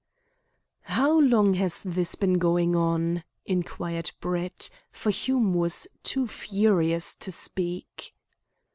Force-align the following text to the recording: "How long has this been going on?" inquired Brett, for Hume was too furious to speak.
"How 0.89 1.19
long 1.19 1.53
has 1.53 1.83
this 1.83 2.15
been 2.15 2.39
going 2.39 2.75
on?" 2.75 3.23
inquired 3.45 4.09
Brett, 4.19 4.71
for 4.91 5.11
Hume 5.11 5.53
was 5.53 5.87
too 6.01 6.25
furious 6.25 7.13
to 7.17 7.31
speak. 7.31 8.15